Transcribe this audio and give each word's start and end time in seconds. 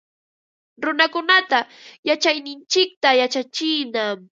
Runakunata 0.83 1.59
yachayninchikta 2.07 3.09
yachachinam 3.21 4.17